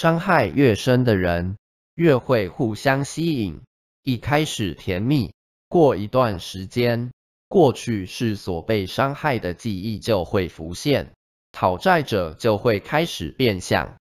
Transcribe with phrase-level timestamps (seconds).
[0.00, 1.58] 伤害越深的人
[1.94, 3.60] 越会互相吸引
[4.02, 5.34] 一开始甜蜜
[5.68, 7.12] 过一段时间
[7.48, 11.12] 过去是所被伤害的记忆就会浮现
[11.52, 13.99] 讨债者就会开始变相